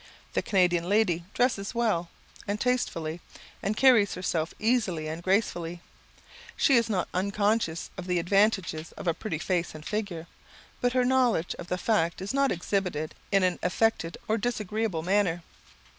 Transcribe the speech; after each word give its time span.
The 0.33 0.41
Canadian 0.41 0.89
lady 0.89 1.25
dresses 1.35 1.75
well 1.75 2.09
and 2.47 2.59
tastefully, 2.59 3.21
and 3.61 3.77
carries 3.77 4.15
herself 4.15 4.51
easily 4.57 5.07
and 5.07 5.21
gracefully. 5.21 5.79
She 6.57 6.75
is 6.75 6.89
not 6.89 7.07
unconscious 7.13 7.91
of 7.99 8.07
the 8.07 8.17
advantages 8.17 8.93
of 8.93 9.05
a 9.07 9.13
pretty 9.13 9.37
face 9.37 9.75
and 9.75 9.85
figure; 9.85 10.25
but 10.81 10.93
her 10.93 11.05
knowledge 11.05 11.53
of 11.59 11.67
the 11.67 11.77
fact 11.77 12.19
is 12.19 12.33
not 12.33 12.51
exhibited 12.51 13.13
in 13.31 13.43
an 13.43 13.59
affected 13.61 14.17
or 14.27 14.39
disagreeable 14.39 15.03
manner. 15.03 15.43